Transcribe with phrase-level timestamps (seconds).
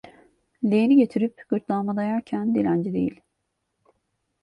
[0.63, 3.21] Leğeni getirip gırtlağıma dayarken: "Dilenci değil!"